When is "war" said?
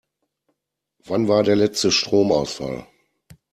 1.27-1.43